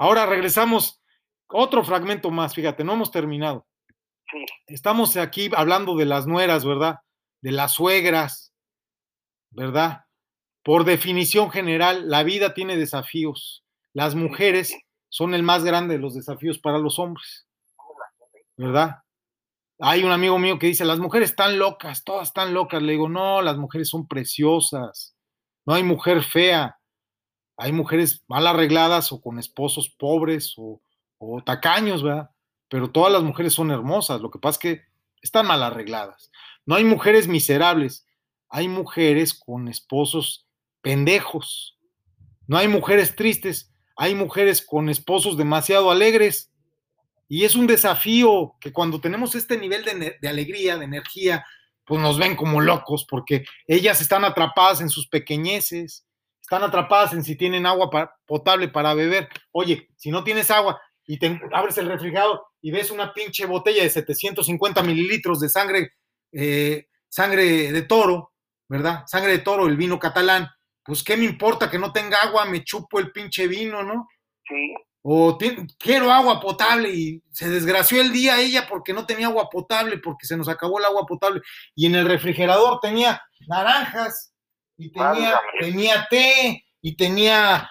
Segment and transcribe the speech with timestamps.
[0.00, 1.02] Ahora regresamos,
[1.46, 3.66] otro fragmento más, fíjate, no hemos terminado.
[4.30, 4.38] Sí.
[4.68, 7.00] Estamos aquí hablando de las nueras, ¿verdad?
[7.42, 8.54] De las suegras,
[9.50, 10.06] ¿verdad?
[10.64, 13.62] Por definición general, la vida tiene desafíos.
[13.92, 14.74] Las mujeres
[15.10, 17.46] son el más grande de los desafíos para los hombres,
[18.56, 19.02] ¿verdad?
[19.80, 22.82] Hay un amigo mío que dice, las mujeres están locas, todas están locas.
[22.82, 25.14] Le digo, no, las mujeres son preciosas.
[25.66, 26.79] No hay mujer fea.
[27.60, 30.80] Hay mujeres mal arregladas o con esposos pobres o,
[31.18, 32.30] o tacaños, ¿verdad?
[32.68, 34.22] Pero todas las mujeres son hermosas.
[34.22, 34.82] Lo que pasa es que
[35.20, 36.30] están mal arregladas.
[36.64, 38.06] No hay mujeres miserables.
[38.48, 40.46] Hay mujeres con esposos
[40.80, 41.78] pendejos.
[42.46, 43.70] No hay mujeres tristes.
[43.94, 46.50] Hay mujeres con esposos demasiado alegres.
[47.28, 51.44] Y es un desafío que cuando tenemos este nivel de, de, alegría, de energía,
[51.84, 56.06] pues nos ven como locos porque ellas están atrapadas en sus pequeñeces,
[56.50, 59.28] están atrapadas en si tienen agua para, potable para beber.
[59.52, 63.84] Oye, si no tienes agua y te abres el refrigerador y ves una pinche botella
[63.84, 65.92] de 750 mililitros de sangre,
[66.32, 68.32] eh, sangre de toro,
[68.66, 69.04] ¿verdad?
[69.06, 70.48] Sangre de toro, el vino catalán,
[70.82, 74.08] pues qué me importa que no tenga agua, me chupo el pinche vino, ¿no?
[74.48, 75.38] Sí o
[75.78, 80.26] quiero agua potable y se desgració el día ella porque no tenía agua potable, porque
[80.26, 81.40] se nos acabó el agua potable
[81.74, 84.29] y en el refrigerador tenía naranjas
[84.80, 87.70] y tenía, tenía té y tenía,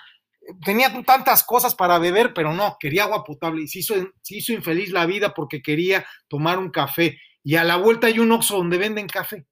[0.64, 4.54] tenía tantas cosas para beber, pero no, quería agua potable y se hizo, se hizo
[4.54, 7.20] infeliz la vida porque quería tomar un café.
[7.44, 9.48] Y a la vuelta hay un Oxxo donde venden café,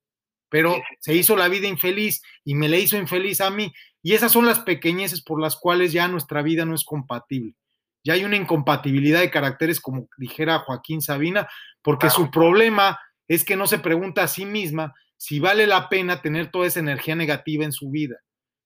[0.50, 3.74] pero se hizo la vida infeliz y me le hizo infeliz a mí.
[4.04, 7.56] Y esas son las pequeñeces por las cuales ya nuestra vida no es compatible.
[8.04, 11.50] Ya hay una incompatibilidad de caracteres, como dijera Joaquín Sabina,
[11.82, 16.22] porque su problema es que no se pregunta a sí misma si vale la pena
[16.22, 18.18] tener toda esa energía negativa en su vida,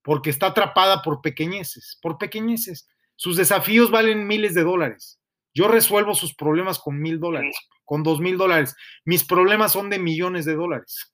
[0.03, 2.88] porque está atrapada por pequeñeces, por pequeñeces.
[3.16, 5.19] Sus desafíos valen miles de dólares.
[5.53, 7.55] Yo resuelvo sus problemas con mil dólares,
[7.86, 8.76] con dos mil dólares.
[9.05, 11.14] Mis problemas son de millones de dólares.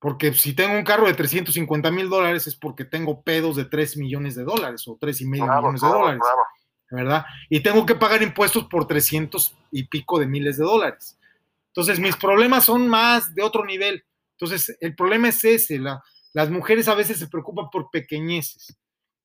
[0.00, 3.96] Porque si tengo un carro de 350 mil dólares es porque tengo pedos de 3
[3.96, 6.20] millones de dólares o 3 y medio millones de dólares.
[6.90, 7.26] ¿Verdad?
[7.50, 11.17] Y tengo que pagar impuestos por 300 y pico de miles de dólares.
[11.78, 14.04] Entonces, mis problemas son más de otro nivel.
[14.38, 15.78] Entonces, el problema es ese.
[15.78, 16.02] La,
[16.32, 18.76] las mujeres a veces se preocupan por pequeñeces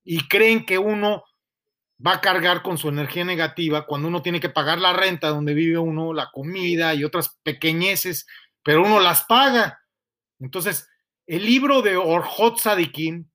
[0.03, 1.23] y creen que uno
[2.05, 5.53] va a cargar con su energía negativa cuando uno tiene que pagar la renta donde
[5.53, 8.27] vive uno, la comida y otras pequeñeces,
[8.61, 9.79] pero uno las paga
[10.43, 10.89] entonces,
[11.25, 13.29] el libro de Orhot Sadikim,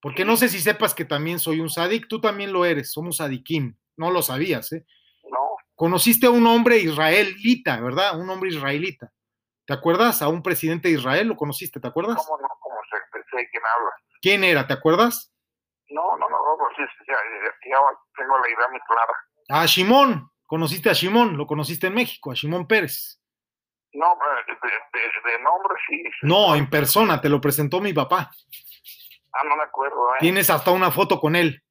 [0.00, 3.18] porque no sé si sepas que también soy un sadik, tú también lo eres, somos
[3.18, 4.84] sadikim, no lo sabías, ¿eh?
[5.78, 5.86] No.
[5.86, 8.18] Conociste a un hombre israelita, ¿verdad?
[8.18, 9.12] Un hombre israelita.
[9.64, 10.22] ¿Te acuerdas?
[10.22, 11.78] A un presidente de Israel, ¿lo conociste?
[11.78, 12.16] ¿Te acuerdas?
[12.16, 12.48] ¿Cómo no?
[12.60, 12.96] ¿Cómo sé,
[13.30, 13.90] sé quién habla?
[14.20, 14.66] ¿Quién era?
[14.66, 15.32] ¿Te acuerdas?
[15.90, 17.78] No, no, no, no, sí, ya, ya,
[18.16, 19.12] tengo la idea muy clara.
[19.50, 23.20] A Shimón, conociste a Shimón, lo conociste en México, a Shimón Pérez.
[23.92, 26.02] No, de, de, de, nombre sí.
[26.22, 28.30] No, en persona, te lo presentó mi papá.
[29.32, 30.18] Ah, no me acuerdo, ¿eh?
[30.20, 31.62] Tienes hasta una foto con él.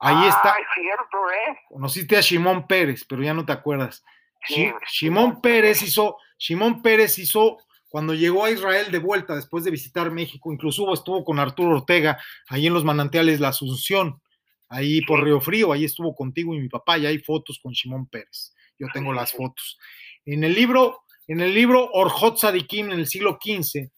[0.00, 0.50] Ahí ah, está.
[0.58, 1.58] es cierto, ¿eh?
[1.68, 4.02] Conociste a Shimón Pérez, pero ya no te acuerdas.
[4.46, 7.58] Sí, Shimón Pérez hizo, Shimón Pérez hizo
[7.90, 12.18] cuando llegó a Israel de vuelta después de visitar México, incluso estuvo con Arturo Ortega
[12.48, 14.22] ahí en los manantiales La Asunción,
[14.68, 18.06] ahí por Río Frío, ahí estuvo contigo y mi papá, y hay fotos con Shimón
[18.06, 18.54] Pérez.
[18.78, 19.78] Yo tengo las fotos.
[20.24, 23.90] En el libro, en el libro Orhot Sadikim en el siglo XV,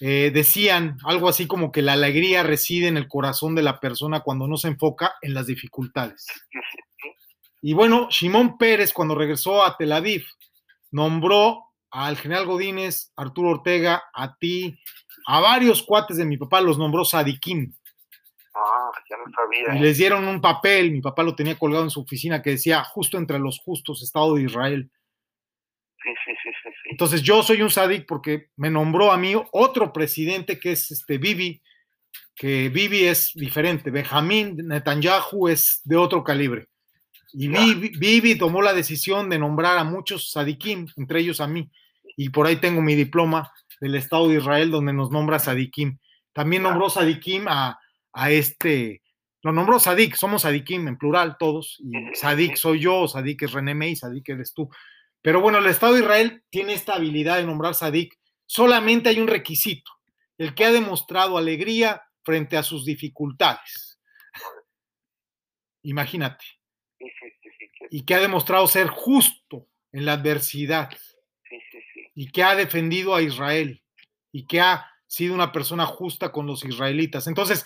[0.00, 4.20] eh, decían algo así como que la alegría reside en el corazón de la persona
[4.20, 6.26] cuando no se enfoca en las dificultades.
[7.60, 10.24] Y bueno, Shimón Pérez, cuando regresó a Tel Aviv,
[10.92, 14.78] nombró al general Godínez, Arturo Ortega, a ti,
[15.26, 17.74] a varios cuates de mi papá, los nombró Sadikim.
[18.54, 19.76] Ah, ya no sabía.
[19.76, 22.84] Y les dieron un papel, mi papá lo tenía colgado en su oficina, que decía
[22.84, 24.90] justo entre los justos, Estado de Israel.
[26.02, 26.88] Sí, sí, sí, sí, sí.
[26.90, 31.18] Entonces yo soy un sadik porque me nombró a mí otro presidente que es este
[31.18, 31.60] Bibi,
[32.36, 36.66] que Bibi es diferente, Benjamín Netanyahu es de otro calibre.
[37.32, 41.68] Y Bibi, Bibi, tomó la decisión de nombrar a muchos sadikim, entre ellos a mí,
[42.16, 45.98] y por ahí tengo mi diploma del Estado de Israel donde nos nombra sadikim.
[46.32, 47.78] También nombró sadikim a,
[48.12, 49.02] a este,
[49.42, 53.74] lo nombró sadik, somos sadikim en plural todos, y sadik soy yo, sadik es René
[53.74, 54.68] May, sadik eres tú.
[55.22, 58.18] Pero bueno, el Estado de Israel tiene esta habilidad de nombrar Sadik.
[58.46, 59.90] Solamente hay un requisito,
[60.38, 64.00] el que ha demostrado alegría frente a sus dificultades.
[65.82, 66.44] Imagínate.
[67.90, 70.90] Y que ha demostrado ser justo en la adversidad.
[72.14, 73.82] Y que ha defendido a Israel.
[74.32, 77.26] Y que ha sido una persona justa con los israelitas.
[77.26, 77.64] Entonces,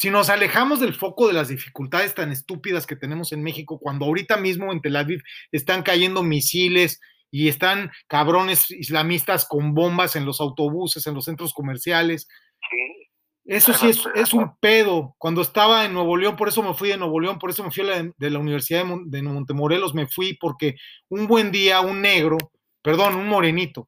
[0.00, 4.06] si nos alejamos del foco de las dificultades tan estúpidas que tenemos en México, cuando
[4.06, 10.24] ahorita mismo en Tel Aviv están cayendo misiles y están cabrones islamistas con bombas en
[10.24, 12.28] los autobuses, en los centros comerciales.
[12.70, 13.10] Sí.
[13.44, 15.16] Eso sí es, es, un pedo.
[15.18, 17.70] Cuando estaba en Nuevo León, por eso me fui de Nuevo León, por eso me
[17.70, 20.76] fui la, de la Universidad de, de Montemorelos, me fui porque
[21.10, 22.38] un buen día un negro,
[22.80, 23.86] perdón, un morenito,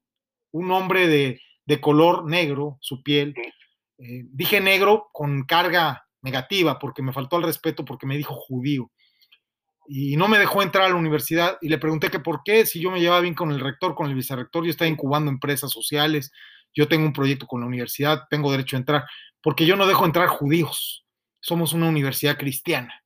[0.51, 3.43] un hombre de, de color negro, su piel, Sí.
[4.03, 8.91] Eh, dije negro con carga negativa porque me faltó al respeto porque me dijo judío
[9.87, 12.81] y no me dejó entrar a la universidad y le pregunté que por qué, si
[12.81, 16.33] yo me llevaba bien con el rector, con el vicerrector, yo estaba incubando empresas sociales,
[16.75, 19.05] yo tengo un proyecto con la universidad, tengo derecho a entrar,
[19.43, 21.05] porque yo no dejo entrar judíos,
[21.41, 23.03] somos una universidad cristiana.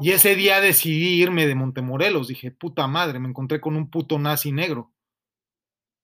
[0.00, 4.18] Y ese día decidí irme de Montemorelos, dije, puta madre, me encontré con un puto
[4.18, 4.92] nazi negro.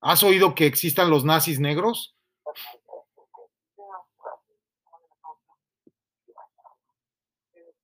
[0.00, 2.14] ¿Has oído que existan los nazis negros?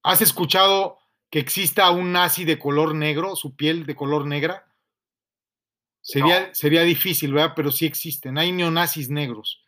[0.02, 0.98] ¿Has escuchado
[1.30, 4.66] que exista un nazi de color negro, su piel de color negra?
[6.02, 6.54] Sería, No.
[6.54, 7.52] sería difícil, ¿verdad?
[7.54, 8.38] Pero sí existen.
[8.38, 9.62] Hay neonazis negros.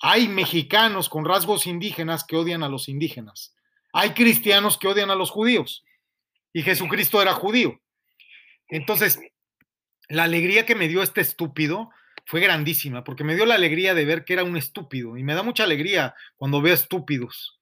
[0.00, 3.54] Hay mexicanos con rasgos indígenas que odian a los indígenas.
[3.92, 5.84] Hay cristianos que odian a los judíos.
[6.52, 7.80] Y Jesucristo era judío.
[8.68, 9.18] Entonces,
[10.08, 11.90] la alegría que me dio este estúpido
[12.26, 15.16] fue grandísima, porque me dio la alegría de ver que era un estúpido.
[15.16, 17.57] Y me da mucha alegría cuando veo estúpidos.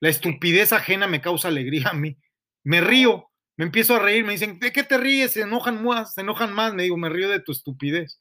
[0.00, 2.16] La estupidez ajena me causa alegría a mí.
[2.64, 5.32] Me río, me empiezo a reír, me dicen, ¿de qué te ríes?
[5.32, 6.74] Se enojan más, se enojan más.
[6.74, 8.20] Me digo, me río de tu estupidez.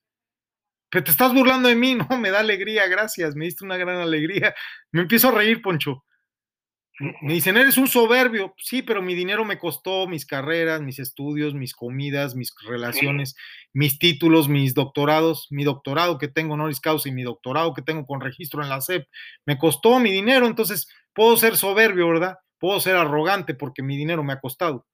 [0.89, 3.99] Pero te estás burlando de mí, no, me da alegría, gracias, me diste una gran
[3.99, 4.55] alegría.
[4.91, 6.03] Me empiezo a reír, Poncho.
[7.21, 8.55] Me dicen, eres un soberbio.
[8.57, 13.35] Sí, pero mi dinero me costó mis carreras, mis estudios, mis comidas, mis relaciones,
[13.71, 18.07] mis títulos, mis doctorados, mi doctorado que tengo honoris causa y mi doctorado que tengo
[18.07, 19.07] con registro en la SEP.
[19.45, 22.37] Me costó mi dinero, entonces puedo ser soberbio, ¿verdad?
[22.59, 24.85] Puedo ser arrogante porque mi dinero me ha costado.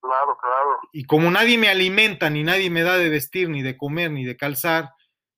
[0.00, 0.78] Claro, claro.
[0.92, 4.24] Y como nadie me alimenta, ni nadie me da de vestir, ni de comer, ni
[4.24, 4.90] de calzar,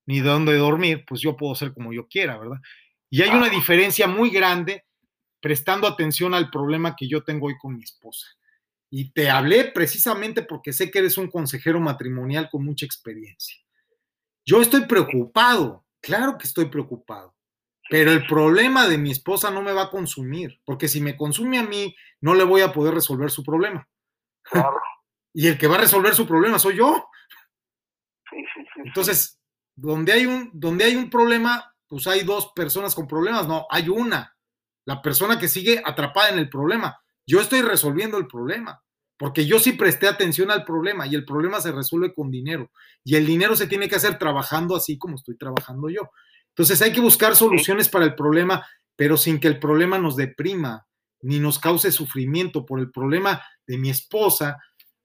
[0.05, 2.57] ni de dónde dormir, pues yo puedo ser como yo quiera, ¿verdad?
[3.09, 4.85] Y hay una diferencia muy grande
[5.41, 8.27] prestando atención al problema que yo tengo hoy con mi esposa.
[8.91, 13.57] Y te hablé precisamente porque sé que eres un consejero matrimonial con mucha experiencia.
[14.45, 17.35] Yo estoy preocupado, claro que estoy preocupado,
[17.89, 21.57] pero el problema de mi esposa no me va a consumir, porque si me consume
[21.57, 23.87] a mí, no le voy a poder resolver su problema.
[24.43, 24.79] Claro.
[25.31, 27.07] Y el que va a resolver su problema soy yo.
[28.83, 29.39] Entonces,
[29.75, 33.89] donde hay un, donde hay un problema, pues hay dos personas con problemas, no, hay
[33.89, 34.35] una,
[34.85, 36.99] la persona que sigue atrapada en el problema.
[37.27, 38.81] Yo estoy resolviendo el problema,
[39.17, 42.71] porque yo sí presté atención al problema y el problema se resuelve con dinero
[43.03, 46.09] y el dinero se tiene que hacer trabajando así como estoy trabajando yo.
[46.49, 50.85] Entonces hay que buscar soluciones para el problema, pero sin que el problema nos deprima
[51.21, 54.57] ni nos cause sufrimiento por el problema de mi esposa,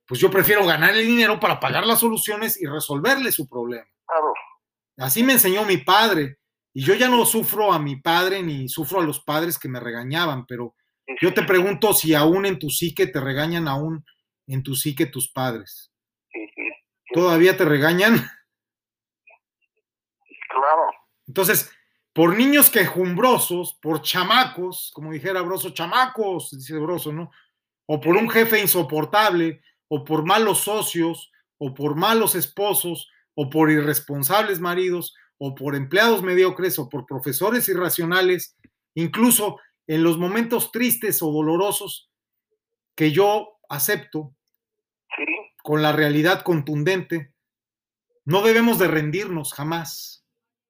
[0.07, 3.87] pues yo prefiero ganar el dinero para pagar las soluciones y resolverle su problema.
[4.07, 4.33] Claro.
[4.99, 6.39] Así me enseñó mi padre.
[6.73, 9.79] Y yo ya no sufro a mi padre ni sufro a los padres que me
[9.79, 10.75] regañaban, pero
[11.21, 14.05] yo te pregunto si aún en tu psique te regañan aún
[14.47, 15.93] en tu psique tus padres.
[17.13, 18.29] ¿Todavía te regañan?
[21.27, 21.71] Entonces,
[22.13, 27.31] por niños quejumbrosos, por chamacos, como dijera Broso, chamacos, dice Broso, ¿no?
[27.87, 33.71] O por un jefe insoportable, o por malos socios, o por malos esposos, o por
[33.71, 38.57] irresponsables maridos, o por empleados mediocres, o por profesores irracionales,
[38.95, 42.11] incluso en los momentos tristes o dolorosos
[42.95, 44.35] que yo acepto
[45.63, 47.33] con la realidad contundente,
[48.25, 50.24] no debemos de rendirnos jamás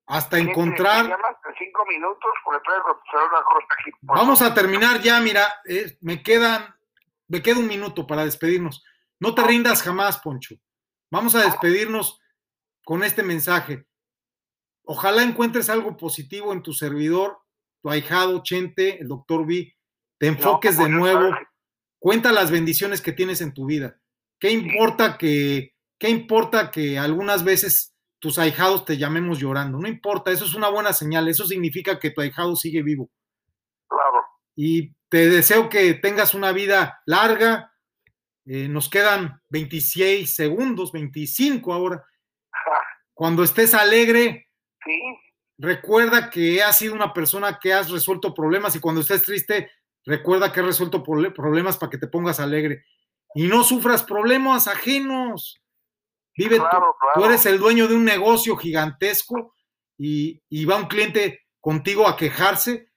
[0.06, 1.06] hasta encontrar
[1.58, 2.32] cinco minutos
[4.02, 6.74] Vamos a terminar ya, mira, eh, me quedan,
[7.28, 8.84] me queda un minuto para despedirnos.
[9.18, 10.56] No te rindas jamás, Poncho.
[11.10, 12.20] Vamos a despedirnos
[12.84, 13.86] con este mensaje.
[14.84, 17.38] Ojalá encuentres algo positivo en tu servidor,
[17.80, 19.74] tu ahijado Chente, el doctor B.
[20.18, 21.36] Te enfoques No, de pues, nuevo,
[21.98, 23.98] cuenta las bendiciones que tienes en tu vida.
[24.38, 27.93] ¿Qué importa que, qué importa que algunas veces
[28.24, 29.78] tus ahijados te llamemos llorando?
[29.78, 33.10] No importa, eso es una buena señal, eso significa que tu ahijado sigue vivo
[33.86, 34.24] Claro.
[34.56, 37.70] y te deseo que tengas una vida larga.
[38.46, 42.02] Eh, nos quedan 26 segundos, 25 ahora.
[43.12, 44.48] Cuando estés alegre,
[44.82, 45.00] Sí.
[45.58, 49.70] recuerda que has sido una persona que has resuelto problemas y cuando estés triste,
[50.06, 52.84] recuerda que has resuelto problemas para que te pongas alegre.
[53.34, 55.60] Y no sufras problemas ajenos.
[56.36, 57.28] Vive tú- Claro, tú, claro.
[57.30, 59.54] eres el dueño de un negocio gigantesco
[59.98, 62.90] y, y va un cliente contigo a quejarse,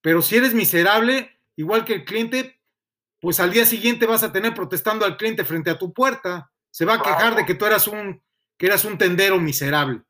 [0.00, 2.60] pero si eres miserable, igual que el cliente,
[3.20, 6.50] pues al día siguiente vas a tener protestando al cliente frente a tu puerta.
[6.70, 8.22] Se va a quejar de que tú eras un,
[8.58, 10.02] que eras un tendero miserable.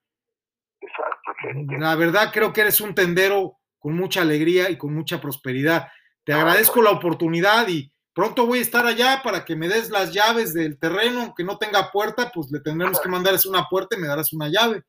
[0.81, 1.77] Exacto.
[1.79, 5.89] La verdad creo que eres un tendero con mucha alegría y con mucha prosperidad.
[6.25, 10.11] Te agradezco la oportunidad y pronto voy a estar allá para que me des las
[10.11, 14.01] llaves del terreno, aunque no tenga puerta, pues le tendremos que mandar una puerta y
[14.01, 14.83] me darás una llave.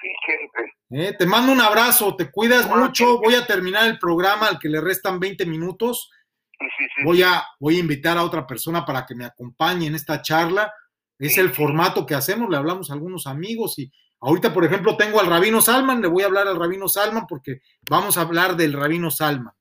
[0.00, 1.08] Sí, gente.
[1.08, 1.14] ¿eh?
[1.18, 3.18] Te mando un abrazo, te cuidas mucho.
[3.18, 6.10] Voy a terminar el programa al que le restan 20 minutos.
[6.58, 7.04] Sí, sí, sí.
[7.04, 10.72] Voy a, voy a invitar a otra persona para que me acompañe en esta charla.
[11.18, 15.20] Es el formato que hacemos, le hablamos a algunos amigos y ahorita, por ejemplo, tengo
[15.20, 18.72] al Rabino Salman, le voy a hablar al Rabino Salman porque vamos a hablar del
[18.72, 19.52] Rabino Salman.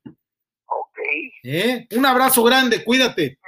[1.45, 1.87] ¿Eh?
[1.91, 3.39] Un abrazo grande, cuídate.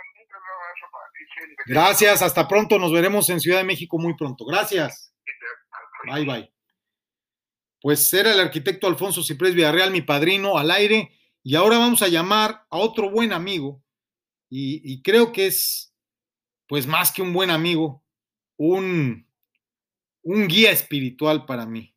[1.66, 4.46] Gracias, hasta pronto, nos veremos en Ciudad de México muy pronto.
[4.46, 5.13] Gracias.
[6.06, 6.54] Bye, bye.
[7.82, 11.12] Pues era el arquitecto Alfonso Ciprés Villarreal, mi padrino, al aire.
[11.44, 13.84] Y ahora vamos a llamar a otro buen amigo.
[14.50, 15.94] Y, y creo que es,
[16.68, 18.04] pues más que un buen amigo,
[18.58, 19.27] un,
[20.24, 21.94] un guía espiritual para mí.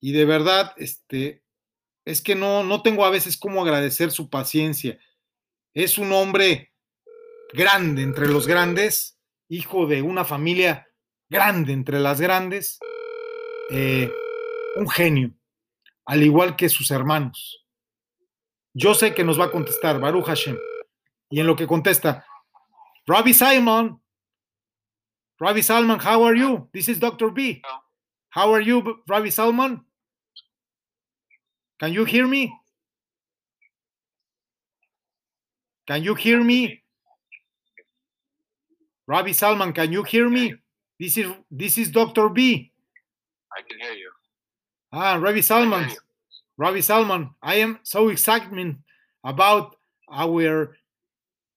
[0.00, 1.42] Y de verdad, este,
[2.04, 4.98] es que no, no tengo a veces cómo agradecer su paciencia.
[5.74, 6.72] Es un hombre
[7.52, 10.88] grande entre los grandes, hijo de una familia
[11.28, 12.78] grande entre las grandes,
[13.70, 14.12] eh,
[14.76, 15.32] un genio,
[16.04, 17.66] al igual que sus hermanos.
[18.72, 20.58] Yo sé que nos va a contestar Baruch Hashem.
[21.28, 22.26] Y en lo que contesta,
[23.06, 24.00] Rabbi Simon,
[25.38, 26.68] Rabbi Salman, how are you?
[26.72, 27.30] This is Dr.
[27.32, 27.62] B.
[28.30, 29.84] How are you, Rabbi Salman?
[31.78, 32.52] Can you hear me?
[35.86, 36.82] Can you hear me?
[39.06, 40.54] Rabbi Salman, can you hear me?
[40.98, 42.28] This is this is Dr.
[42.28, 42.70] B.
[43.56, 44.10] I can hear you.
[44.92, 45.90] Ah, Rabbi Salman.
[46.56, 48.76] Rabbi Salman, I am so excited
[49.24, 49.76] about
[50.12, 50.76] our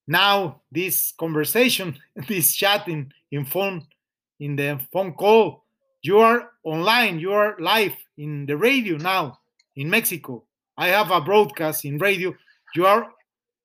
[0.06, 3.86] now this conversation, this chatting in phone,
[4.40, 5.64] in the phone call.
[6.02, 9.38] You are online, you are live in the radio now
[9.76, 10.44] in Mexico.
[10.76, 12.34] I have a broadcast in radio.
[12.74, 13.10] You are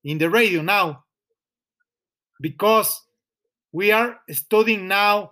[0.04, 1.04] in the radio now
[2.42, 3.02] because
[3.72, 5.32] we are studying now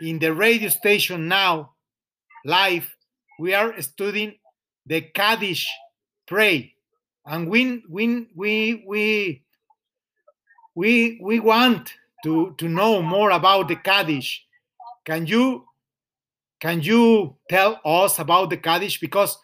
[0.00, 1.74] in the radio station now
[2.44, 2.94] live.
[3.38, 4.34] We are studying
[4.86, 5.66] the Kaddish
[6.26, 6.74] pray,
[7.24, 9.42] and we we we we
[10.74, 11.94] we we want
[12.24, 14.44] to to know more about the Kaddish.
[15.04, 15.64] Can you
[16.60, 19.38] can you tell us about the Kaddish because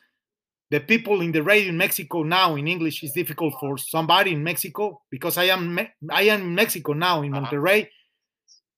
[0.71, 4.43] the people in the radio in Mexico now in English is difficult for somebody in
[4.45, 7.47] Mexico because I am Me- I am in Mexico now in Uh-huh.
[7.47, 7.89] Monterrey.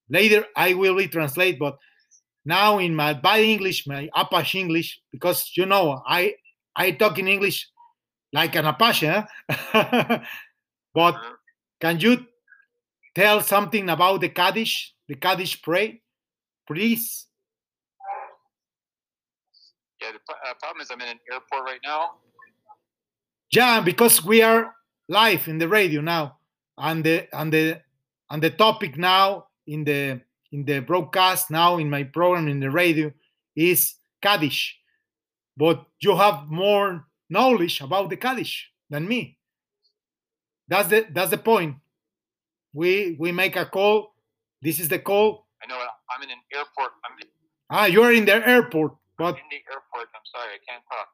[0.09, 1.77] Later I will be translate, but
[2.45, 6.35] now in my by English, my Apache English, because you know I
[6.75, 7.69] I talk in English
[8.33, 9.23] like an Apache, huh?
[10.93, 11.35] but Mhm.
[11.79, 12.25] can you
[13.15, 16.01] tell something about the Kaddish, the Kaddish pray,
[16.67, 17.27] please?
[20.03, 22.11] Yeah, the uh, problem is I'm in an airport right now.
[23.51, 24.73] Yeah, because we are
[25.07, 26.39] live in the radio now,
[26.77, 27.81] and the and the
[28.29, 30.19] and the topic now in the
[30.51, 33.13] in the broadcast now in my program in the radio
[33.55, 34.77] is Kaddish,
[35.55, 39.37] but you have more knowledge about the Kaddish than me.
[40.67, 41.75] That's the that's the point.
[42.73, 44.13] We we make a call.
[44.61, 45.47] This is the call.
[45.63, 46.91] I know I'm in an airport.
[47.05, 47.17] I'm
[47.69, 50.07] Ah, you are in the airport, but in the airport.
[50.15, 51.07] I'm sorry, I can't talk.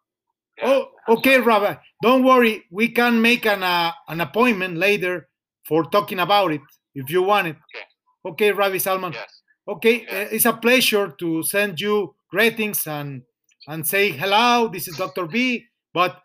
[0.62, 1.40] Oh, I'm okay.
[1.40, 1.76] Rabbi.
[2.04, 2.66] Don't worry.
[2.72, 5.28] We can make an uh, an appointment later
[5.66, 6.62] for talking about it
[6.96, 7.56] if you want it.
[7.76, 7.86] Okay.
[8.26, 9.14] Okay, Rabbi Salman.
[9.14, 9.30] Yes.
[9.68, 10.20] Okay, Yeah.
[10.24, 13.22] uh, it's a pleasure to send you greetings and
[13.68, 14.68] and say hello.
[14.68, 15.26] This is Dr.
[15.28, 15.66] B.
[15.94, 16.20] But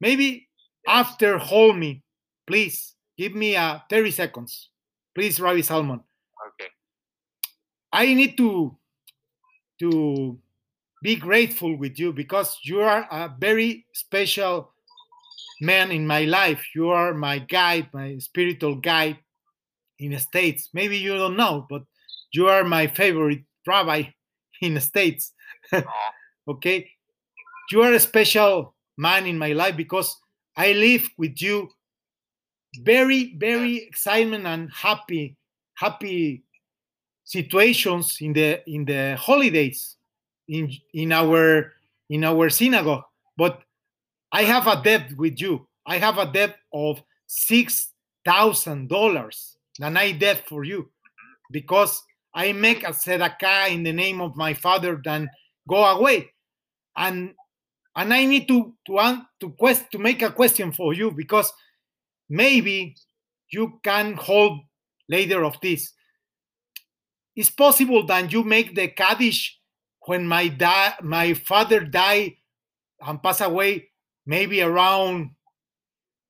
[0.00, 0.48] maybe
[0.86, 2.02] after hold me,
[2.46, 4.70] please give me uh, 30 seconds,
[5.14, 6.00] please, Rabbi Salman.
[6.54, 6.70] Okay.
[7.92, 8.76] I need to
[9.80, 10.38] to
[11.02, 14.72] be grateful with you because you are a very special
[15.60, 16.64] man in my life.
[16.74, 19.18] You are my guide, my spiritual guide
[19.98, 20.70] in the States.
[20.72, 21.82] Maybe you don't know, but
[22.32, 24.04] you are my favorite rabbi
[24.60, 25.32] in the States.
[26.48, 26.88] Okay?
[27.70, 30.16] You are a special man in my life because
[30.56, 31.68] I live with you
[32.80, 35.36] very, very excitement and happy,
[35.74, 36.44] happy
[37.24, 39.97] situations in the in the holidays
[40.48, 41.72] in in our
[42.10, 43.04] in our synagogue.
[43.36, 43.62] But
[44.32, 45.66] i have a debt with you.
[45.86, 47.92] I have a debt of six
[48.24, 50.90] thousand dollars and i debt for you
[51.50, 52.02] because
[52.34, 55.30] i make a tzedakah in the name of my father then
[55.68, 56.32] go away.
[56.96, 57.34] And
[57.94, 61.52] and I need to to to quest to make a question for you because
[62.28, 62.96] maybe
[63.50, 64.60] you can hold
[65.08, 65.92] later of this.
[67.36, 69.57] It's possible that you make the Kaddish
[70.08, 72.36] when my da- my father died
[73.00, 73.90] and passed away,
[74.24, 75.36] maybe around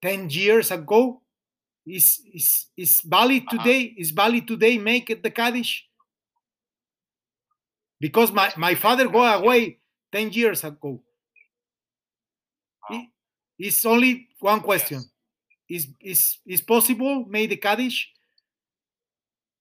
[0.02, 1.22] 10 years ago.
[1.86, 3.56] Is is is valid Uh-huh.
[3.64, 3.94] today?
[3.96, 5.86] Is valid today make it the Kaddish?
[8.00, 9.78] Because my, my father go away
[10.12, 11.02] 10 years ago.
[13.58, 15.02] It's only one question.
[15.02, 15.10] Yes.
[15.68, 18.12] Is is is possible make the Kaddish?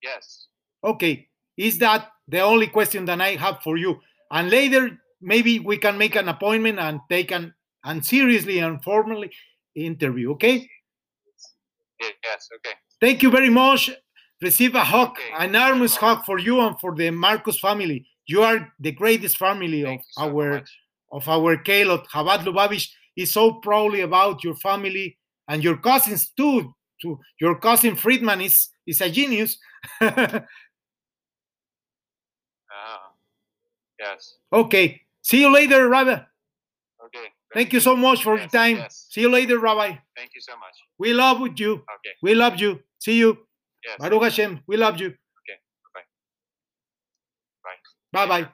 [0.02, 0.46] Yes.
[0.82, 1.28] Okay.
[1.56, 4.00] Is that the only question that I have for you?
[4.30, 7.54] And later, maybe we can make an appointment and take an
[7.84, 9.30] and seriously and formally
[9.74, 10.32] interview.
[10.32, 10.68] Okay.
[12.00, 12.48] Yes.
[12.56, 12.74] Okay.
[13.00, 13.90] Thank you very much.
[14.40, 18.06] Receive a hug, Okay, an enormous hug for you and for the Marcus family.
[18.26, 20.64] You are the greatest family Thank of so our
[21.10, 22.06] of our Kalot.
[22.06, 25.18] Chabad Lubavitch is so proudly about your family
[25.48, 26.72] and your cousins too.
[27.02, 29.58] To your cousin Friedman is is a genius.
[33.98, 34.36] yes.
[34.52, 35.00] okay.
[35.22, 36.20] See you later, Rabbi.
[37.06, 37.26] Okay.
[37.54, 38.76] Thank you so much for your time.
[38.76, 39.06] yes.
[39.10, 39.96] See you later, Rabbi.
[40.16, 40.74] Thank you so much.
[40.98, 41.72] We love you.
[41.74, 42.14] Okay.
[42.22, 42.80] We love you.
[42.98, 43.38] See you.
[43.84, 43.96] Yes.
[43.98, 44.60] Baruch Hashem.
[44.66, 45.14] We love you.
[48.12, 48.26] Bye.
[48.26, 48.48] Bye bye.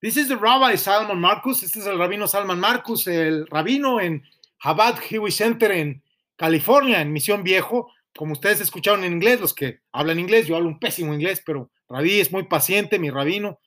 [0.00, 1.62] This is the Rabbi Salman Marcus.
[1.62, 4.22] Este es el rabino Salman Marcus, el rabino en
[4.62, 6.02] Chabad Jewish Center en
[6.36, 7.90] California, en Misión Viejo.
[8.16, 11.70] Como ustedes escucharon en inglés, los que hablan inglés, yo hablo un pésimo inglés, pero
[11.88, 13.60] Rabí es muy paciente, mi rabino.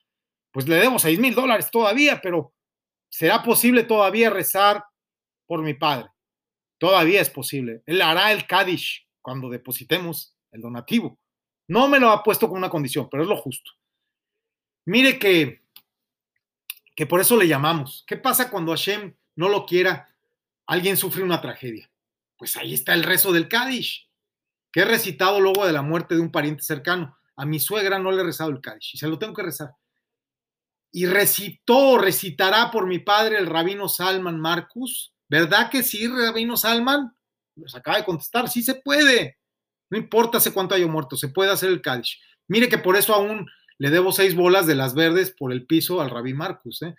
[0.52, 2.52] Pues le debo seis mil dólares todavía, pero
[3.08, 4.84] será posible todavía rezar
[5.46, 6.08] por mi padre.
[6.78, 7.82] Todavía es posible.
[7.86, 11.18] Él hará el Kaddish cuando depositemos el donativo.
[11.68, 13.70] No me lo ha puesto con una condición, pero es lo justo.
[14.84, 15.62] Mire que,
[16.94, 18.04] que por eso le llamamos.
[18.06, 20.14] ¿Qué pasa cuando Hashem no lo quiera?
[20.66, 21.90] Alguien sufre una tragedia.
[22.36, 24.10] Pues ahí está el rezo del Kaddish,
[24.72, 27.16] que he recitado luego de la muerte de un pariente cercano.
[27.36, 29.70] A mi suegra no le he rezado el Kaddish y se lo tengo que rezar.
[30.92, 35.14] Y recitó, recitará por mi padre el rabino Salman Marcus.
[35.28, 37.16] ¿Verdad que sí, rabino Salman?
[37.56, 39.38] Nos acaba de contestar, sí se puede.
[39.90, 42.20] No importa hace cuánto haya muerto, se puede hacer el Kaddish.
[42.48, 43.46] Mire que por eso aún
[43.78, 46.82] le debo seis bolas de las verdes por el piso al Rabí Marcus.
[46.82, 46.94] ¿eh?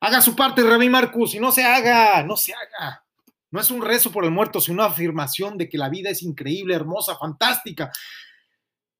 [0.00, 3.04] Haga su parte, Rabí Marcus, y no se haga, no se haga.
[3.50, 6.22] No es un rezo por el muerto, sino una afirmación de que la vida es
[6.22, 7.90] increíble, hermosa, fantástica.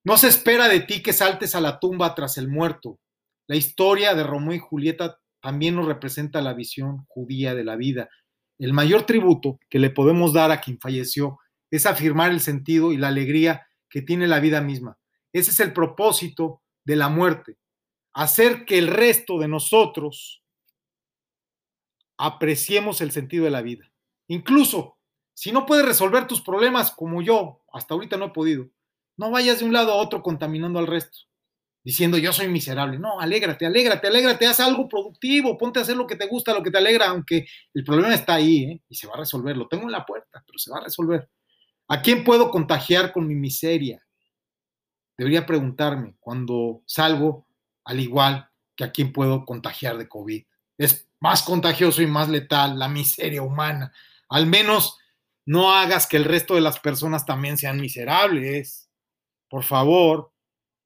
[0.05, 2.99] No se espera de ti que saltes a la tumba tras el muerto.
[3.47, 8.09] La historia de Romeo y Julieta también nos representa la visión judía de la vida.
[8.59, 11.39] El mayor tributo que le podemos dar a quien falleció
[11.71, 14.99] es afirmar el sentido y la alegría que tiene la vida misma.
[15.33, 17.59] Ese es el propósito de la muerte,
[18.13, 20.43] hacer que el resto de nosotros
[22.17, 23.93] apreciemos el sentido de la vida.
[24.29, 24.99] Incluso,
[25.35, 28.69] si no puedes resolver tus problemas como yo, hasta ahorita no he podido,
[29.17, 31.19] no vayas de un lado a otro contaminando al resto,
[31.87, 32.99] diciendo yo soy miserable.
[32.99, 36.61] No, alégrate, alégrate, alégrate, haz algo productivo, ponte a hacer lo que te gusta, lo
[36.61, 38.83] que te alegra, aunque el problema está ahí ¿eh?
[38.89, 39.57] y se va a resolver.
[39.57, 41.31] Lo tengo en la puerta, pero se va a resolver.
[41.87, 44.05] ¿A quién puedo contagiar con mi miseria?
[45.17, 47.47] Debería preguntarme cuando salgo,
[47.85, 50.45] al igual que a quién puedo contagiar de COVID.
[50.79, 53.93] Es más contagioso y más letal la miseria humana.
[54.29, 54.99] Al menos
[55.45, 58.91] no hagas que el resto de las personas también sean miserables.
[59.49, 60.33] Por favor,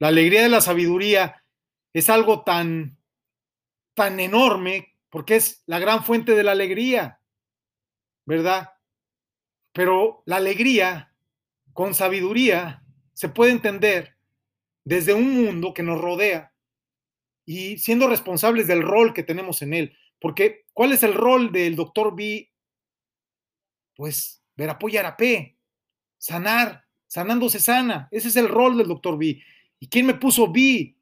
[0.00, 1.44] la alegría de la sabiduría
[1.92, 2.98] es algo tan,
[3.94, 7.20] tan enorme porque es la gran fuente de la alegría,
[8.24, 8.70] ¿verdad?
[9.72, 11.14] Pero la alegría
[11.74, 12.82] con sabiduría
[13.12, 14.16] se puede entender
[14.84, 16.54] desde un mundo que nos rodea
[17.44, 19.96] y siendo responsables del rol que tenemos en él.
[20.18, 22.50] Porque, ¿cuál es el rol del doctor B?
[23.94, 25.58] Pues, ver apoyar a P,
[26.16, 28.08] sanar, sanando se sana.
[28.10, 29.42] Ese es el rol del doctor B.
[29.80, 30.96] ¿Y quién me puso B?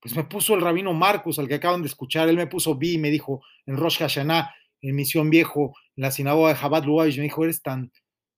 [0.00, 2.28] Pues me puso el rabino Marcos, al que acaban de escuchar.
[2.28, 6.10] Él me puso B y me dijo en Rosh Hashanah, en Misión Viejo, en la
[6.10, 7.92] sinagoga de Chabad Lubavitch, me dijo, eres tan,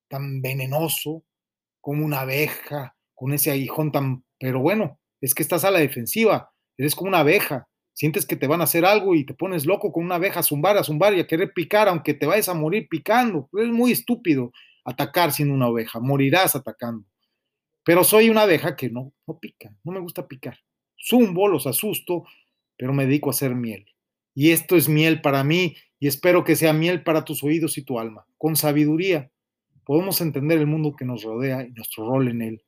[0.08, 1.24] tan venenoso
[1.80, 4.24] como una abeja, con ese aguijón tan...
[4.38, 8.46] Pero bueno, es que estás a la defensiva, eres como una abeja, sientes que te
[8.46, 11.14] van a hacer algo y te pones loco con una abeja a zumbar, a zumbar
[11.14, 13.48] y a querer picar, aunque te vayas a morir picando.
[13.52, 14.52] Es muy estúpido
[14.84, 17.06] atacar siendo una abeja, morirás atacando.
[17.84, 20.58] Pero soy una abeja que no, no pica, no me gusta picar.
[20.98, 22.24] Zumbo, los asusto,
[22.76, 23.86] pero me dedico a hacer miel.
[24.34, 27.82] Y esto es miel para mí y espero que sea miel para tus oídos y
[27.82, 28.26] tu alma.
[28.38, 29.30] Con sabiduría
[29.84, 32.64] podemos entender el mundo que nos rodea y nuestro rol en él.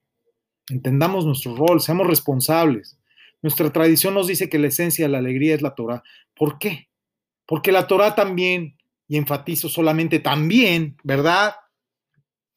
[0.69, 2.99] Entendamos nuestro rol, seamos responsables.
[3.43, 6.03] Nuestra tradición nos dice que la esencia de la alegría es la Torah.
[6.35, 6.89] ¿Por qué?
[7.47, 8.77] Porque la Torah también,
[9.09, 11.55] y enfatizo solamente también, ¿verdad?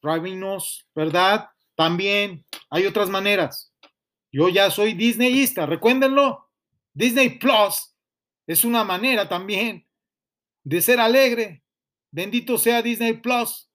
[0.02, 1.50] Rabinos, ¿verdad?
[1.76, 3.72] También hay otras maneras.
[4.32, 6.48] Yo ya soy Disneyista, recuérdenlo.
[6.94, 7.96] Disney Plus
[8.46, 9.86] es una manera también
[10.64, 11.64] de ser alegre.
[12.12, 13.70] Bendito sea Disney Plus.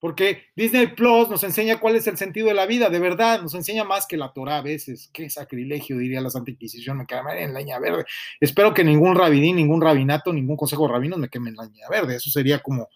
[0.00, 3.54] Porque Disney Plus nos enseña cuál es el sentido de la vida, de verdad, nos
[3.54, 5.10] enseña más que la Torah a veces.
[5.12, 8.04] Qué sacrilegio, diría la Santa Inquisición, me quemaré en leña verde.
[8.38, 12.14] Espero que ningún rabidín, ningún rabinato, ningún consejo de rabinos me queme en leña verde.
[12.14, 12.88] Eso sería como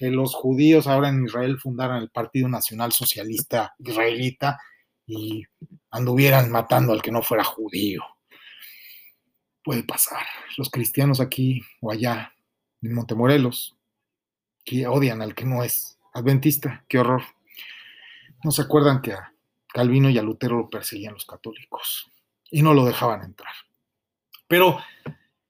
[0.00, 4.58] que los judíos ahora en Israel fundaran el Partido Nacional Socialista Israelita
[5.06, 5.44] y
[5.90, 8.02] anduvieran matando al que no fuera judío.
[9.62, 10.24] Puede pasar.
[10.56, 12.32] Los cristianos aquí o allá,
[12.80, 13.76] en Montemorelos,
[14.64, 17.22] que odian al que no es adventista, qué horror.
[18.42, 19.34] No se acuerdan que a
[19.66, 22.10] Calvino y a Lutero lo perseguían los católicos
[22.50, 23.52] y no lo dejaban entrar.
[24.48, 24.78] Pero,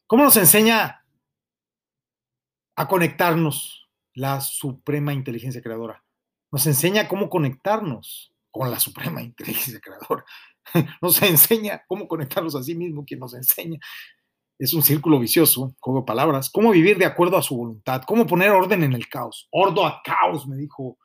[0.08, 1.04] ¿cómo nos enseña
[2.74, 3.79] a conectarnos
[4.14, 6.02] la suprema inteligencia creadora?
[6.50, 10.24] Nos enseña cómo conectarnos con la suprema inteligencia creadora.
[11.00, 13.78] Nos enseña cómo conectarnos a sí mismo, quien nos enseña.
[14.58, 16.50] Es un círculo vicioso, juego de palabras.
[16.50, 19.48] Cómo vivir de acuerdo a su voluntad, cómo poner orden en el caos.
[19.50, 20.98] Ordo a caos, me dijo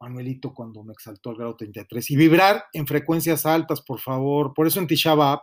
[0.00, 2.10] Manuelito cuando me exaltó al grado 33.
[2.10, 4.54] Y vibrar en frecuencias altas, por favor.
[4.54, 5.40] Por eso en Tisha B'Av,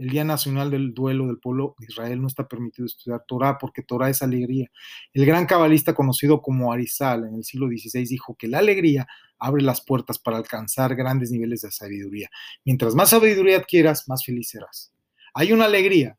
[0.00, 3.82] el Día Nacional del Duelo del Pueblo de Israel, no está permitido estudiar Torah porque
[3.82, 4.70] Torah es alegría.
[5.12, 9.06] El gran cabalista conocido como Arizal en el siglo XVI dijo que la alegría
[9.38, 12.30] abre las puertas para alcanzar grandes niveles de sabiduría.
[12.64, 14.90] Mientras más sabiduría adquieras, más feliz serás.
[15.34, 16.16] Hay una alegría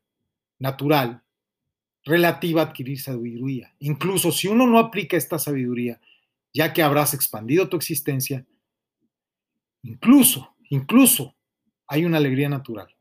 [0.60, 1.24] natural
[2.04, 3.74] relativa a adquirir sabiduría.
[3.80, 6.00] Incluso si uno no aplica esta sabiduría,
[6.54, 8.46] ya que habrás expandido tu existencia,
[9.82, 11.34] incluso, incluso
[11.88, 12.94] hay una alegría natural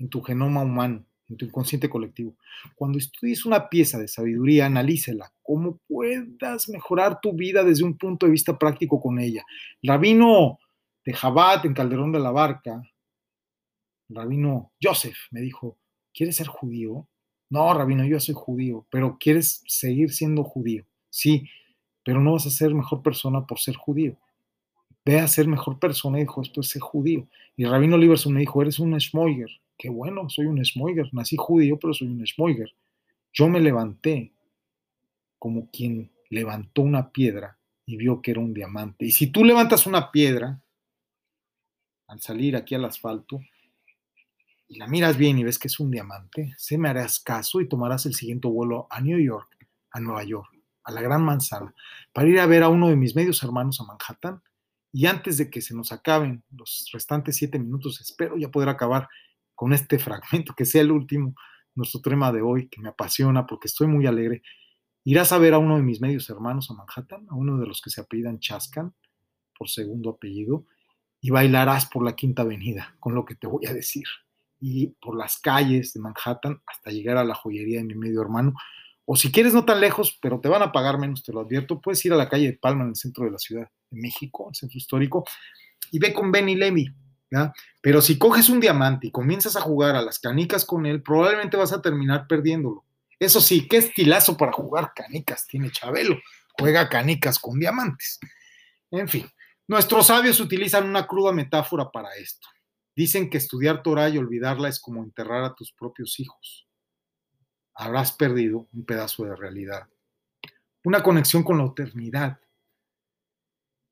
[0.00, 2.34] en tu genoma humano, en tu inconsciente colectivo.
[2.74, 8.26] Cuando estudies una pieza de sabiduría, analícela, cómo puedas mejorar tu vida desde un punto
[8.26, 9.44] de vista práctico con ella.
[9.82, 10.58] El rabino
[11.04, 12.82] de Jabat en Calderón de la Barca,
[14.08, 15.78] rabino Joseph, me dijo,
[16.12, 17.06] ¿quieres ser judío?
[17.50, 20.86] No, rabino, yo soy judío, pero ¿quieres seguir siendo judío?
[21.10, 21.48] Sí,
[22.04, 24.16] pero no vas a ser mejor persona por ser judío.
[25.04, 27.26] Ve a ser mejor persona y dijo, es ser judío.
[27.56, 31.78] Y rabino Liberson me dijo, eres un Schmoiger qué bueno, soy un Smoiger, nací judío,
[31.78, 32.70] pero soy un Smoiger.
[33.32, 34.30] Yo me levanté
[35.38, 39.06] como quien levantó una piedra y vio que era un diamante.
[39.06, 40.60] Y si tú levantas una piedra
[42.08, 43.40] al salir aquí al asfalto
[44.68, 47.66] y la miras bien y ves que es un diamante, se me harás caso y
[47.68, 50.50] tomarás el siguiente vuelo a New York, a Nueva York,
[50.84, 51.74] a la Gran Manzana,
[52.12, 54.42] para ir a ver a uno de mis medios hermanos a Manhattan.
[54.92, 59.08] Y antes de que se nos acaben los restantes siete minutos, espero ya poder acabar
[59.60, 61.34] con este fragmento, que sea el último,
[61.74, 64.40] nuestro tema de hoy, que me apasiona porque estoy muy alegre.
[65.04, 67.82] Irás a ver a uno de mis medios hermanos a Manhattan, a uno de los
[67.82, 68.94] que se apellidan Chascan,
[69.58, 70.64] por segundo apellido,
[71.20, 74.06] y bailarás por la Quinta Avenida, con lo que te voy a decir,
[74.58, 78.54] y por las calles de Manhattan hasta llegar a la joyería de mi medio hermano.
[79.04, 81.82] O si quieres no tan lejos, pero te van a pagar menos, te lo advierto,
[81.82, 84.48] puedes ir a la calle de Palma en el centro de la Ciudad de México,
[84.48, 85.24] el centro histórico,
[85.90, 86.94] y ve con Benny Levy,
[87.80, 91.56] pero si coges un diamante y comienzas a jugar a las canicas con él, probablemente
[91.56, 92.84] vas a terminar perdiéndolo.
[93.18, 96.18] Eso sí, qué estilazo para jugar canicas tiene Chabelo.
[96.58, 98.18] Juega canicas con diamantes.
[98.90, 99.26] En fin,
[99.68, 102.48] nuestros sabios utilizan una cruda metáfora para esto.
[102.96, 106.66] Dicen que estudiar Torah y olvidarla es como enterrar a tus propios hijos.
[107.74, 109.86] Habrás perdido un pedazo de realidad.
[110.82, 112.40] Una conexión con la eternidad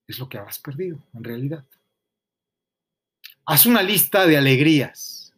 [0.07, 1.65] es lo que habrás perdido en realidad.
[3.51, 5.33] Haz una lista de alegrías.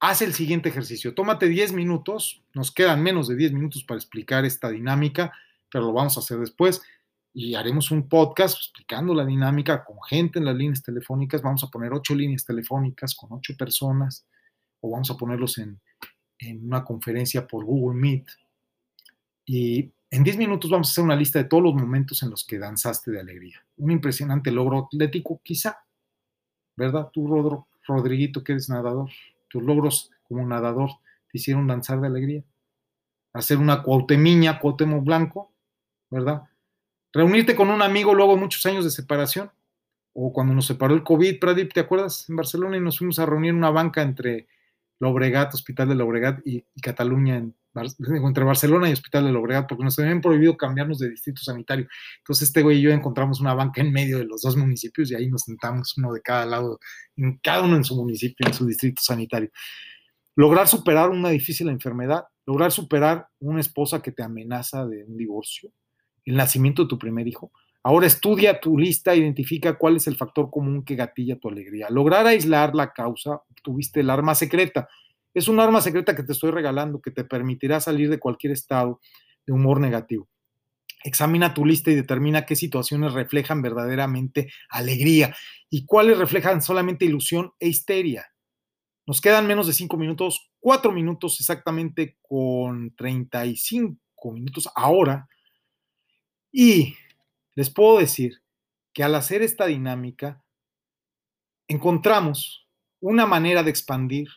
[0.00, 1.14] Haz el siguiente ejercicio.
[1.14, 2.42] Tómate 10 minutos.
[2.52, 5.32] Nos quedan menos de 10 minutos para explicar esta dinámica,
[5.72, 6.82] pero lo vamos a hacer después.
[7.32, 11.40] Y haremos un podcast explicando la dinámica con gente en las líneas telefónicas.
[11.40, 14.26] Vamos a poner ocho líneas telefónicas con ocho personas
[14.82, 15.80] o vamos a ponerlos en,
[16.38, 18.26] en una conferencia por Google Meet.
[19.46, 22.44] Y en 10 minutos vamos a hacer una lista de todos los momentos en los
[22.44, 23.64] que danzaste de alegría.
[23.78, 25.78] Un impresionante logro atlético, quizá,
[26.76, 27.10] ¿verdad?
[27.12, 29.10] Tú, Rodriguito, que eres nadador,
[29.48, 30.90] tus logros como nadador
[31.30, 32.44] te hicieron danzar de alegría.
[33.32, 35.52] Hacer una cuautemiña, cuautemo blanco,
[36.10, 36.44] ¿verdad?
[37.12, 39.50] Reunirte con un amigo luego de muchos años de separación,
[40.12, 42.28] o cuando nos separó el COVID, Pradip, ¿te acuerdas?
[42.28, 44.46] En Barcelona y nos fuimos a reunir en una banca entre
[44.98, 47.54] Lobregat, Hospital de Lobregat y, y Cataluña en,
[48.24, 51.86] entre Barcelona y Hospital de Llobregat, porque nos habían prohibido cambiarnos de distrito sanitario.
[52.18, 55.14] Entonces este güey y yo encontramos una banca en medio de los dos municipios y
[55.14, 56.78] ahí nos sentamos uno de cada lado,
[57.16, 59.50] en cada uno en su municipio, en su distrito sanitario.
[60.34, 65.72] Lograr superar una difícil enfermedad, lograr superar una esposa que te amenaza de un divorcio,
[66.24, 67.50] el nacimiento de tu primer hijo.
[67.86, 71.88] Ahora estudia tu lista, identifica cuál es el factor común que gatilla tu alegría.
[71.88, 74.88] Lograr aislar la causa, tuviste el arma secreta.
[75.32, 79.00] Es un arma secreta que te estoy regalando que te permitirá salir de cualquier estado
[79.46, 80.28] de humor negativo.
[81.04, 85.36] Examina tu lista y determina qué situaciones reflejan verdaderamente alegría
[85.70, 88.26] y cuáles reflejan solamente ilusión e histeria.
[89.06, 95.28] Nos quedan menos de cinco minutos, cuatro minutos exactamente con 35 minutos ahora.
[96.50, 96.96] Y
[97.56, 98.42] les puedo decir
[98.92, 100.42] que al hacer esta dinámica,
[101.68, 102.68] encontramos
[103.00, 104.28] una manera de expandir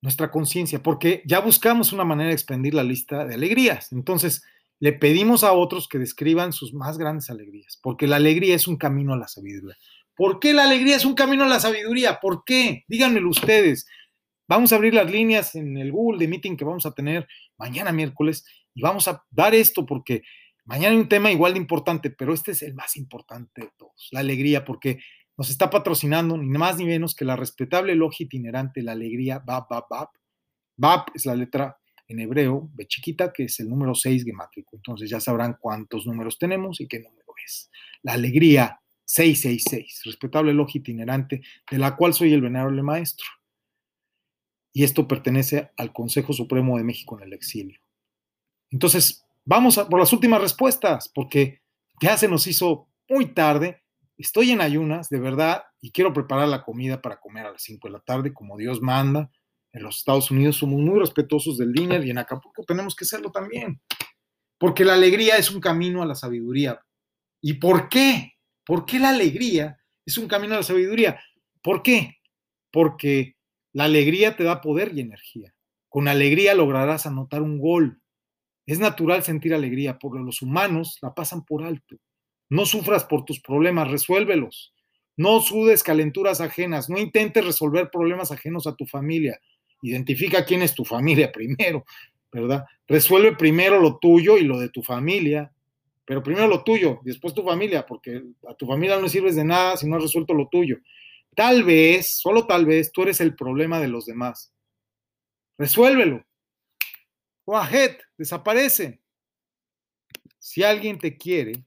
[0.00, 3.92] nuestra conciencia, porque ya buscamos una manera de expandir la lista de alegrías.
[3.92, 4.44] Entonces,
[4.80, 8.76] le pedimos a otros que describan sus más grandes alegrías, porque la alegría es un
[8.76, 9.76] camino a la sabiduría.
[10.14, 12.20] ¿Por qué la alegría es un camino a la sabiduría?
[12.20, 12.84] ¿Por qué?
[12.88, 13.86] Díganmelo ustedes.
[14.48, 17.26] Vamos a abrir las líneas en el Google de Meeting que vamos a tener
[17.58, 20.22] mañana miércoles y vamos a dar esto porque
[20.68, 24.08] mañana hay un tema igual de importante, pero este es el más importante de todos,
[24.12, 25.00] la alegría, porque
[25.36, 29.66] nos está patrocinando ni más ni menos que la respetable logia itinerante, la alegría, Bab,
[29.68, 30.08] Bab, Bab.
[30.76, 34.76] Bab es la letra en hebreo, B chiquita, que es el número 6 gemátrico.
[34.76, 37.70] Entonces ya sabrán cuántos números tenemos y qué número es.
[38.02, 43.26] La alegría 666, respetable logia itinerante, de la cual soy el venerable maestro.
[44.72, 47.80] Y esto pertenece al Consejo Supremo de México en el exilio.
[48.70, 51.62] Entonces, vamos a por las últimas respuestas, porque
[52.00, 53.82] ya se nos hizo muy tarde
[54.18, 57.86] estoy en ayunas, de verdad, y quiero preparar la comida para comer a las 5
[57.88, 59.30] de la tarde, como Dios manda.
[59.72, 63.30] En los Estados Unidos somos muy respetuosos del dinero y en Acapulco tenemos que serlo
[63.30, 63.80] también.
[64.58, 66.80] Porque la alegría es un camino a la sabiduría.
[67.40, 68.32] ¿Y por qué?
[68.64, 71.20] ¿Por qué la alegría es un camino a la sabiduría?
[71.62, 72.16] ¿Por qué?
[72.72, 73.36] Porque
[73.72, 75.54] la alegría te da poder y energía.
[75.88, 78.02] Con alegría lograrás anotar un gol.
[78.68, 81.96] Es natural sentir alegría, porque los humanos la pasan por alto.
[82.50, 84.74] No sufras por tus problemas, resuélvelos.
[85.16, 89.40] No sudes calenturas ajenas, no intentes resolver problemas ajenos a tu familia.
[89.80, 91.86] Identifica quién es tu familia primero,
[92.30, 92.66] ¿verdad?
[92.86, 95.50] Resuelve primero lo tuyo y lo de tu familia,
[96.04, 99.78] pero primero lo tuyo, después tu familia, porque a tu familia no sirves de nada
[99.78, 100.76] si no has resuelto lo tuyo.
[101.34, 104.52] Tal vez, solo tal vez, tú eres el problema de los demás.
[105.56, 106.22] Resuélvelo.
[107.46, 109.00] Wahed, desaparece.
[110.38, 111.64] Si alguien te quiere,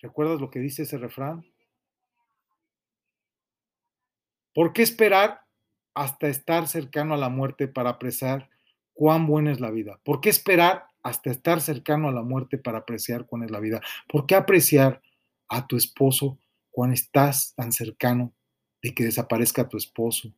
[0.00, 1.44] ¿Recuerdas lo que dice ese refrán?
[4.54, 5.40] ¿Por qué esperar
[5.94, 8.48] hasta estar cercano a la muerte para apreciar
[8.94, 10.00] cuán buena es la vida?
[10.04, 13.80] ¿Por qué esperar hasta estar cercano a la muerte para apreciar cuán es la vida?
[14.08, 15.02] ¿Por qué apreciar
[15.48, 16.38] a tu esposo
[16.70, 18.32] cuando estás tan cercano
[18.82, 20.32] de que desaparezca tu esposo,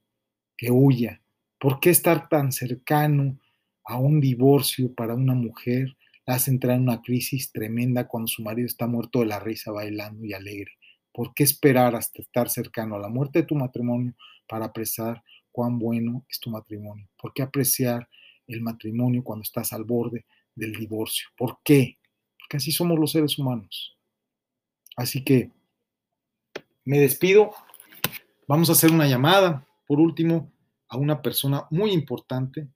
[0.56, 1.19] que huya?
[1.60, 3.38] ¿Por qué estar tan cercano
[3.84, 5.96] a un divorcio para una mujer
[6.26, 10.24] hace entrar en una crisis tremenda cuando su marido está muerto de la risa bailando
[10.24, 10.72] y alegre.
[11.12, 14.14] ¿Por qué esperar hasta estar cercano a la muerte de tu matrimonio
[14.48, 17.08] para apreciar cuán bueno es tu matrimonio?
[17.20, 18.08] ¿Por qué apreciar
[18.46, 21.28] el matrimonio cuando estás al borde del divorcio?
[21.36, 21.98] ¿Por qué?
[22.38, 23.96] Porque así somos los seres humanos.
[24.96, 25.50] Así que
[26.84, 27.50] me despido.
[28.46, 30.50] Vamos a hacer una llamada, por último,
[30.90, 32.68] a una persona muy importante,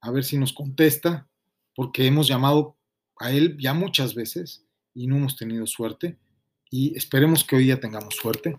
[0.00, 1.28] a ver si nos contesta
[1.74, 2.76] porque hemos llamado
[3.18, 6.18] a él ya muchas veces y no hemos tenido suerte
[6.70, 8.58] y esperemos que hoy día tengamos suerte,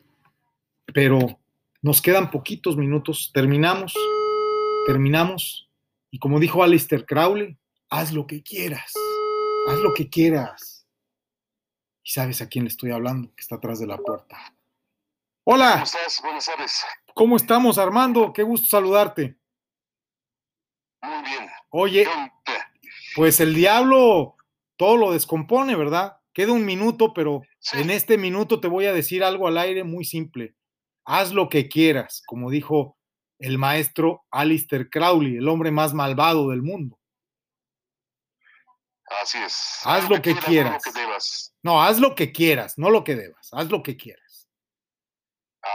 [0.94, 1.40] pero
[1.82, 3.94] nos quedan poquitos minutos, terminamos,
[4.88, 5.70] terminamos
[6.10, 7.58] y como dijo Alistair Crowley,
[7.90, 8.94] haz lo que quieras,
[9.68, 10.88] haz lo que quieras.
[12.04, 14.38] Y sabes a quién le estoy hablando, que está atrás de la puerta.
[15.44, 15.74] Hola.
[15.74, 16.22] ¿Cómo estás?
[16.24, 16.84] Buenas tardes.
[17.20, 18.32] ¿Cómo estamos, Armando?
[18.32, 19.36] Qué gusto saludarte.
[21.02, 21.50] Muy bien.
[21.70, 22.08] Oye,
[23.14, 24.38] pues el diablo
[24.78, 26.16] todo lo descompone, ¿verdad?
[26.32, 27.78] Queda un minuto, pero Sí.
[27.82, 30.56] en este minuto te voy a decir algo al aire muy simple.
[31.04, 32.98] Haz lo que quieras, como dijo
[33.40, 37.02] el maestro Alistair Crowley, el hombre más malvado del mundo.
[39.22, 39.82] Así es.
[39.84, 40.82] Haz lo que quieras.
[40.86, 41.54] Lo que debas.
[41.64, 44.48] No, haz lo que quieras, no lo que debas, haz lo que quieras.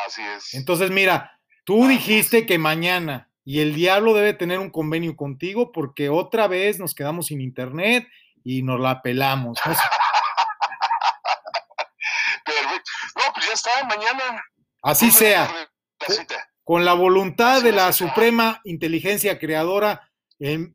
[0.07, 0.55] Así es.
[0.55, 1.34] Entonces, mira,
[1.65, 6.79] tú dijiste que mañana y el diablo debe tener un convenio contigo porque otra vez
[6.79, 8.07] nos quedamos sin internet
[8.43, 9.59] y nos la pelamos.
[9.65, 9.73] ¿no?
[12.45, 12.91] Perfecto.
[13.17, 14.43] No, pues ya está, mañana.
[14.83, 15.69] Así sea.
[16.09, 16.17] La
[16.65, 20.11] con la voluntad de la suprema inteligencia creadora.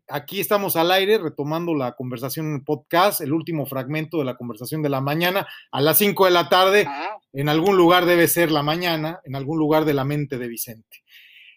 [0.07, 4.35] Aquí estamos al aire retomando la conversación en el podcast, el último fragmento de la
[4.35, 6.83] conversación de la mañana a las 5 de la tarde.
[6.83, 7.21] Ujú.
[7.33, 11.03] En algún lugar debe ser la mañana, en algún lugar de la mente de Vicente.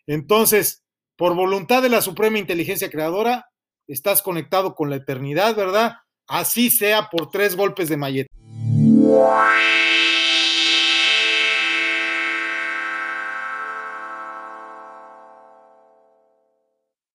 [0.07, 0.83] Entonces,
[1.17, 3.51] por voluntad de la Suprema Inteligencia Creadora,
[3.87, 5.97] estás conectado con la eternidad, ¿verdad?
[6.27, 8.33] Así sea por tres golpes de malleta.